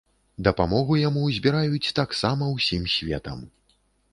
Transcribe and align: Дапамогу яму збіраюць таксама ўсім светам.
Дапамогу 0.45 0.95
яму 1.09 1.21
збіраюць 1.35 1.93
таксама 1.99 2.49
ўсім 2.55 2.83
светам. 2.95 3.45